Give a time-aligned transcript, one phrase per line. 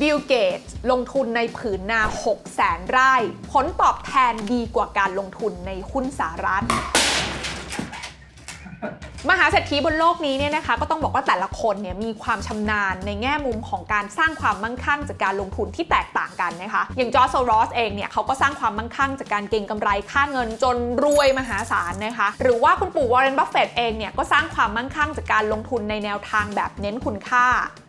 [0.00, 3.14] บิลเกตส์ลงทุนในผืนนา 6 แสนไร่
[3.52, 6.64] ผลตอบแทนดีกว่าการลงทุนในหุ้นสหรัฐ
[9.30, 27.46] มหาเศรษฐีบนโลกนี้เนี่ยนะคะก็ต้องบอกว่าแต่ละคนเนี่ยมีความชำนาญในแง่มุมของการสร้างความมั่งคั่งจากการลงทุนที่แตกต่างกันนะคะ อย่างจอร์จโซรอสเองเนี่ยเขาก็สร้างความมั่งคั่งจากการเก็งกำไรค่าเงินจนรวยมหาศาลนะคะ หรือว่าคุณปู่วอร์เรนบัฟเฟตเองเนี่ยก็สร้างความมั่งคั่งจากการลงทุนในแนวทางแบบเน้นคุณค่า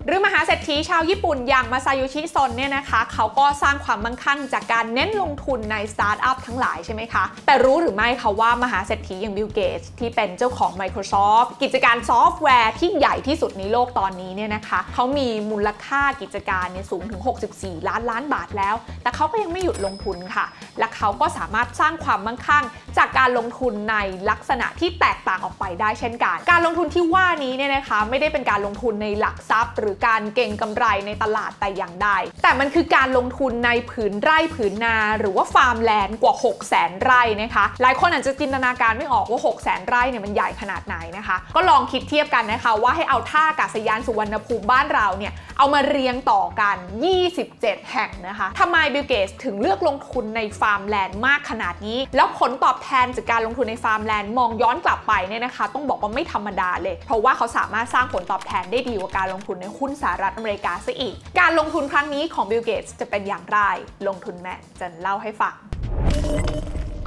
[0.08, 17.22] หรือมหาเศรษฐีชาวญี่ปุ่นอย่างมาซาโยชิซันเนี่ยนะคะเขาก็สร้างความมั่งคั่งจากการเน้นลงทุนในสตาร์ทอัพทั้งหลายใช่ไหมคะ แต่รู้หรือไม่คะว่ามหาเศรษฐีอย่างบิลเกตที่เป็นเจ้าของ Microsoft กิจการซอฟต์แวร์ที่ใหญ่ที่สุดในโลกตอนนี้เนี่ยนะคะเขามีมูลค่ากิจการเนี่ยสูงถึง
[17.54, 20.46] 64 ล้านล้านบาทแล้ว แต่เขาก็ยังไม่หยุดลงทุนค่ะ
[20.80, 22.64] และเขาก็สามารถสร้างความมั่งคั่ง
[22.98, 23.98] จากการลงทุนใน
[24.30, 32.10] ลักษณะที่แตกต่างออกไปได้เช่นกัน การลงทุนที่ว่านี้เนี่ยนะคะไม่ได้เป็นการลงทุนในหลักทรัพย์หรือการเก่งกำไรในตลาดแต่อย่างใด
[32.44, 39.80] แต่มันคือการลงทุนในผืนไร่ผืนนา หรือว่า farmland กว่า 6 0 0 0 0ไร่นะคะ หลายคนอาจจะจินตนาการไม่ออกว่า 6 0 0 0 0
[39.82, 46.78] 0ไร่เนี่ยมันใหญ่ขนาดไหนนะคะ ก็ลองคิดเทียบกันนะคะว่าให้เอาท่าอากาศยานสุวรรณภูมิบ้านเราเนี่ยเอามาเรียงต่อกัน
[47.34, 63.60] 27 แห่งนะคะทำไมบิลเกตถึงเลือกลงทุนใน farmland มากขนาดนี้ แล้วผลตอบแทนจากการลงทุนใน farmland มองย้อนกลับไปเนี่ยนะคะ ต้องบอกว่าไม่ธรรมดาเลย เพราะว่าเขาสามารถสร้างผลตอบแทนได้ดีกว่าการลงทุนในหุ้นสหรัฐอเมริกาซะอีก การลงทุนครั้งนี้ของบิลเกตจะเป็นอย่างไร
[64.08, 65.54] ลงทุนแมนจะเล่าให้ฟัง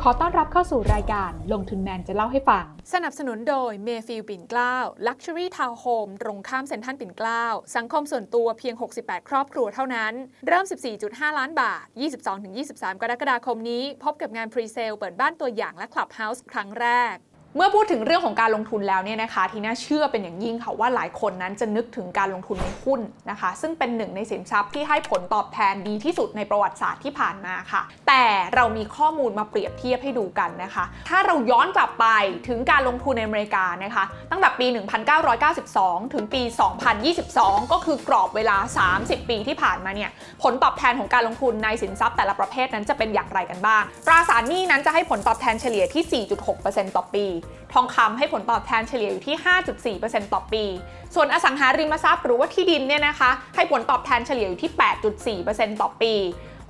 [0.03, 4.75] ขอต้อนรับเข้าสู่รายการลงทุนแมนจะเล่าให้ฟัง สนับสนุนโดยเมฟิลปิ่นเกล้า
[5.07, 7.45] Luxury Town Home ตรงข้ามเซ็นทรัลปิ่นเกล้า
[7.77, 10.13] สังคมส่วนตัวเพียง 68 ครอบครัวเท่านั้น
[10.47, 10.65] เริ่ม
[11.03, 11.85] 14.5 ล้านบาท
[12.43, 17.17] 22-23 กรกฎาคมนี้ พบกับงาน presale เปิดบ้านตัวอย่างและคลับเฮาส์ครั้งแรก
[17.57, 28.25] เมื่อพูดถึงเรื่องของการลงทุนแล้วเนี่ยนะคะทีน่าเชื่อเป็นอย่างยิ่งค่ะว่าหลายคนนั้นจะนึกถึงการลงทุนในหุ้นนะคะ ซึ่งเป็นหนึ่งในสินทรัพย์ที่ให้ผลตอบแทนดีที่สุดในประวัติศาสตร์ที่ผ่านมาค่ะ แต่
[28.55, 32.07] เรามีข้อมูลมาเปรียบเทียบให้ดูกันนะคะ ถ้าเราย้อนกลับไป
[32.49, 34.67] ถึงการลงทุนในอเมริกานะคะ ตั้งแต่ปี
[35.41, 36.43] 1992 ถึงปี
[37.06, 38.56] 2022 ก็คือกรอบเวลา
[38.95, 40.11] 30 ปีที่ผ่านมาเนี่ย
[40.43, 46.25] ผลตอบแทนของการลงทุนในสินทรัพย์แต่ละประเภทนั้นจะเป็นอย่างไรกันบ้างตราสารหนี้นั้นจะให้ผลตอบแทนเฉลี่ยที่
[46.56, 47.27] 4.6%ต่อปี
[47.72, 49.37] ทองคำให้ผลตอบแทนเฉลี่ยอยู่ที่
[49.94, 50.65] 5.4%ต่อปี
[51.15, 54.71] ส่วนอสังหาริมทรัพย์หรือว่าที่ดินเนี่ยนะคะให้ผลตอบแทนเฉลี่ยอยู่ที่
[55.44, 56.15] 8.4%ต่อปี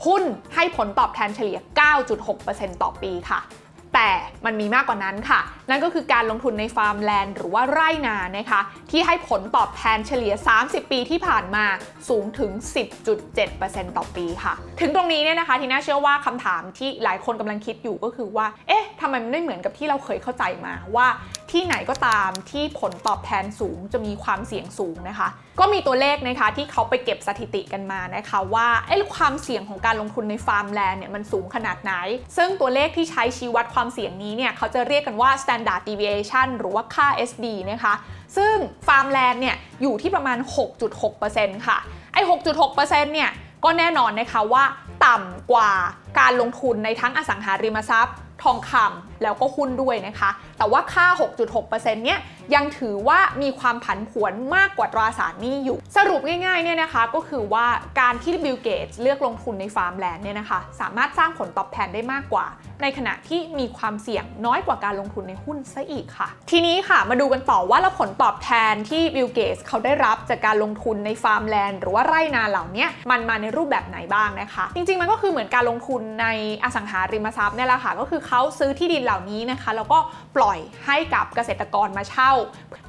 [0.07, 0.23] หุ้น
[0.55, 1.59] ให้ผลตอบแทนเฉลี่ย
[2.19, 3.41] 9.6%ต่อปีค่ะ
[3.99, 4.15] แต่
[4.47, 8.61] มันมีมากกว่านั้นค่ะ นั่นก็คือการลงทุนใน farmland หรือว่าไร่นานะคะ
[8.91, 11.65] ที่ให้ผลตอบแทนเฉลี่ย 30 ปีที่ผ่านมา
[12.09, 12.51] สูงถึง
[13.25, 21.07] 10.7%ต่อปีค่ะ ถึงตรงนี้เนี่ยนะคะ ทีน่าเชื่อว่าคำถามที่หลายคนกำลังคิดอยู่ก็คือว่า เอ๊ะทำไมมันไม่เหมือนกับที่เราเคยเข้าใจมาว่า
[21.51, 25.29] ที่ไหนก็ตามที่ผลตอบแทนสูงจะมีความเสี่ยงสูงนะคะ
[25.61, 31.93] ก็มีตัวเลขนะคะที่เขาไปเก็บสถิติกันมานะคะว่าไอ้ความเสี่ยงของการลงทุนใน farmland เนี่ยมันสูงขนาดไหน
[32.37, 37.95] ซึ่งตัวเลขที่ใช้ชี้วัดความความเสี่ยงนี้เนี่ยเขาจะเรียกกันว่า standard deviation หรือว่าค่า SD นะคะ
[38.37, 38.55] ซึ่ง
[38.87, 40.39] farmland เนี่ยอยู่ที่ประมาณ
[41.03, 41.79] 6.6%ค่ะ
[42.13, 42.21] ไอ้
[42.69, 42.79] 6.6%
[43.15, 43.31] เนี่ย
[43.65, 44.65] ก็แน่นอนนะคะว่า
[45.07, 45.71] ต่ำกว่า
[46.19, 51.07] การลงทุนในทั้งอสังหาริมทรัพย์ ทองคำแล้วก็หุ้นด้วยนะคะ แต่ว่าค่า
[51.53, 52.19] 6.6%เนี่ย
[52.55, 57.67] ยังถือว่ามีความผันผวนมากกว่าตราสารหนี้อยู่ สรุปง่ายๆเนี่ยนะคะก็คือว่า
[58.01, 62.47] การที่บิลเกตเลือกลงทุนใน farmland เนี่ยนะคะสามารถสร้างผลตอบแทนได้มากกว่า
[62.83, 76.27] ในขณะที่มีความเสี่ยงน้อยกว่าการลงทุนในหุ้นซะอีกค่ะ ทีนี้ค่ะมาดูกันต่อว่าแล้วผลตอบแทนที่บิลเกตเขาได้รับจากการลงทุนใน farmland หรือว่าไร่นาเหล่านี้มันมาในรูปแบบไหนบ้างนะคะ จริงๆมันก็คือเหมือนการลงทุนใน
[76.65, 79.99] อสังหาริมทรัพย์เนี่ยแหละค่ะก็คือเขาซื้อที่ดินเหล่านี้นะคะแล้วก็
[80.37, 82.31] ปล่อยให้กับเกษตรกรมาเช่า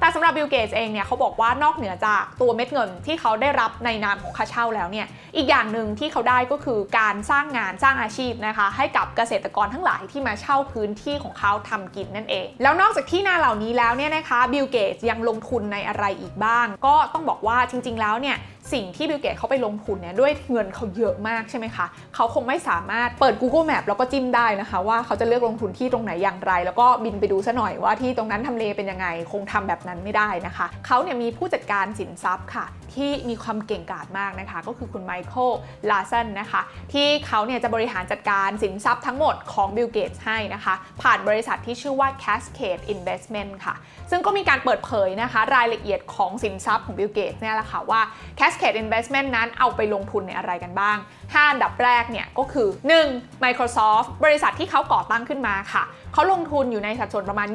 [0.00, 5.06] แต่สำหรับบิลเกตเองเนี่ยเขาบอกว่านอกเหนือจากตัวเม็ดเงินที่เขาได้รับในนามของค่าเช่าแล้วเนี่ย
[5.36, 18.36] อีกอย่างหนึ่งที่เขาได้ก็คือการสร้างงานสร้างอาชีพนะคะให้กับเกษตรกรทั้งหลายที่มาเช่าพื้นที่ของเขาทำกินนั่นเอง แล้วนอกจากที่นาเหล่านี้แล้วเนี่ยนะคะบิลเกตยังลงทุนในอะไรอีกบ้าง ก็ต้องบอกว่าจริง ๆ แล้วเนี่ย
[18.72, 32.64] สิ่งที่บิลเกตเขาไปลงทุนเนี่ยด้วยเงินเขาเยอะมากใช่ไหมคะเขาคงไม่สามารถเปิด Google Map แล้วก็จิ้มได้นะคะ ว่าเขาจะเลือกลงทุนที่ตรงไหนอย่างไร แล้วก็บินไปดูซะหน่อยว่าที่ตรงนั้นทำเลเป็นยังไง คงทำแบบนั้นไม่ได้นะคะเขาเนี่ยมีผู้จัดการสินทรัพย์ค่ะ
[32.94, 35.50] ที่มีความเก่งกาจมากนะคะ ก็คือคุณไมเคิล
[35.90, 43.74] ลาร์สันนะคะ ที่เขาเนี่ยจะบริหารจัดการสินทรัพย์ทั้งหมดของบิลเกตส์ให้นะคะ ผ่านบริษัทที่ชื่อว่า Cascade Investment ค่ะ
[44.10, 48.00] ซึ่งก็มีการเปิดเผยนะคะ รายละเอียดของสินทรัพย์ของบิลเกตส์เนี่ยแหละค่ะว่า
[48.38, 52.68] Cascade Investment นั้นเอาไปลงทุนในอะไรกันบ้าง 5 อันดับแรกเนี่ยก็คือ
[53.06, 53.44] 1.
[53.44, 57.48] Microsoft บริษัทที่เขาก่อตั้งขึ้นมาค่ะเขาลงทุนอยู่ในสัดส่วนประมาณ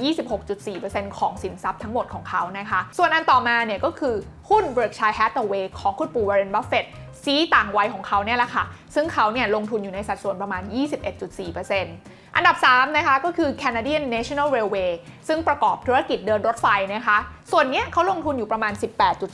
[0.55, 4.15] 26.4%ของสินทรัพย์ทั้งหมดของเขานะคะ ส่วนอันต่อมาเนี่ยก็คือ
[4.49, 6.85] หุ้น Berkshire แต่เวกของคุณปู่วอร์เรนบัฟเฟต
[7.23, 8.63] ซี้ต่างวัยของเขาเนี่ยแหละค่ะ
[8.95, 10.63] ซึ่งเขาเนี่ยลงทุนอยู่ในสัดส่วนประมาณ
[11.19, 14.91] 21.4% อันดับ 3 นะคะก็คือ Canadian National Railway
[15.27, 17.17] ซึ่งประกอบธุรกิจเดินรถไฟนะคะ
[17.51, 18.73] ส่วนนี้เขาลงทุนอยู่ประมาณ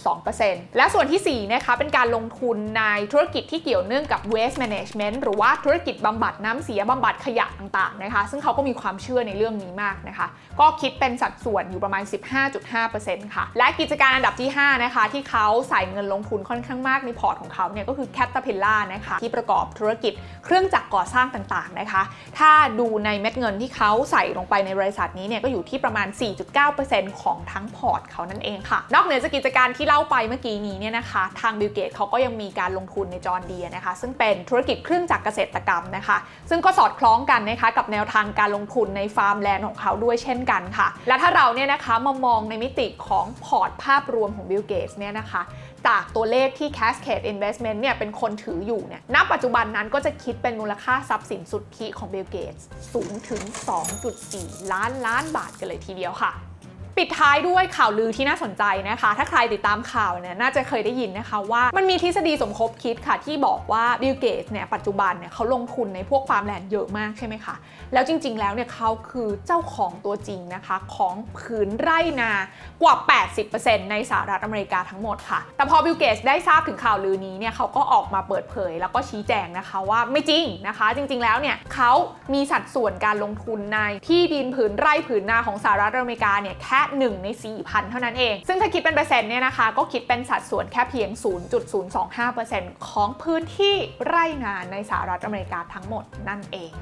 [0.08, 10.28] 18.2%และส่วนทีสี่ 4 นะคะ เป็นการลงทุนในธุรกิจที่เกี่ยวเนื่องกับ waste management หรือว่าธุรกิจบำบัดน้ำเสียบำบัดขยะต่างๆนะคะ ซึ่งเขาก็มีความเชื่อในเรื่องนี้มากนะคะ
[10.60, 12.04] ก็คิดเป็นสัดส่วนอยู่ประมาณ
[12.68, 20.14] 15.5%ค่ะ และกิจการอันดับที่ 5 นะคะ ที่เขาใส่เงินลงทุนค่อนข้างมากในพอร์ตของเขาเนี่ยก็คือ Caterpillar นะคะที่ประกอบธุรกิจ
[20.46, 22.02] เครื่องจักรก่อสร้างต่างๆนะคะ
[22.40, 26.08] ถ้าดูในเม็ดเงินที่เขาใส่ลงไปในบริษัทนี้เนี่ยก็อยู่ที่ประมาณ
[26.64, 36.18] 4.9%ของทั้งพอร์ตเขานั่นเองค่ะ นอกเหนือจากกิจการที่เล่าไปเมื่อกี้นี้เนี่ยนะคะ ทางบิลเกตเขาก็ยังมีการลงทุนใน John Deere นะคะ ซึ่งเป็นธุรกิจเครื่องจักรเกษตรกรรมนะคะ
[36.50, 45.44] ซึ่งก็สอดคล้องกันนะคะกับแนวทางการลงทุนใน farmland ของเขาด้วยเช่นกันค่ะ และถ้าเราเนี่ยนะคะมามองในมิติของพอร์ตภาพรวมของบิลเกตเนี่ยนะคะ
[45.90, 53.42] จากตัวเลขที่ Cascade Investment เนี่ยเป็นคนถืออยู่เนี่ย ณ ปัจจุบันนั้นก็จะคิดเป็นมูลค่าทรัพย์สินสุทธิของ Bill Gates สูงถึง
[54.08, 56.32] 2.4 ล้านล้านบาทกันเลยทีเดียวค่ะ
[56.98, 67.56] ปิดท้ายด้วยข่าวลือที่น่าสนใจนะคะ ถ้าใครติดตามข่าวเนี่ยน่าจะเคยได้ยินนะคะว่ามันมีทฤษฎีสมคบคิดค่ะ ที่บอกว่าบิลเกตเนี่ยปัจจุบันเนี่ยเขาลงทุนในพวก farmland เยอะมากใช่ไหมคะ
[67.94, 72.32] แล้วจริง ๆ แล้วเนี่ยเขาคือเจ้าของตัวจริงนะคะของผืนไร่นา
[72.82, 72.96] กว่า
[73.44, 81.92] 80%ในสหรัฐอเมริกาทั้งหมดค่ะ แต่พอบิลเกตได้ทราบถึงข่าวลือนี้เนี่ยเขาก็ออกมาเปิดเผย แล้วก็ชี้แจงนะคะว่าไม่จริงนะคะ จริง ๆ แล้วเนี่ยเขา
[82.34, 87.28] มีสัดส่วนการลงทุนในที่ดินผืนไร่ผืนนาของสหรัฐอเมริกาเนี่ยแค่1 ใน
[87.60, 91.10] 4,000 เท่านั้นเอง ซึ่งถ้าคิดเป็นเปอร์เซ็นต์เนี่ยนะคะ ก็คิดเป็นสัดส่วนแค่เพียง
[92.00, 93.76] 0.025%ของพื้นที่
[94.08, 96.74] ไร่งานในสหรัฐอเมริกาทั้งหมดนั่นเอง